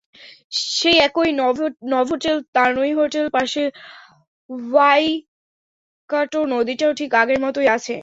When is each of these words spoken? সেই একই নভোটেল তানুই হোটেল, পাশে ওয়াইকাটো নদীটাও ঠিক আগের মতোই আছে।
সেই 0.71 0.97
একই 0.99 1.29
নভোটেল 1.91 2.37
তানুই 2.55 2.91
হোটেল, 2.93 3.25
পাশে 3.33 3.63
ওয়াইকাটো 4.69 6.39
নদীটাও 6.53 6.91
ঠিক 6.99 7.11
আগের 7.15 7.39
মতোই 7.45 7.67
আছে। 7.75 7.95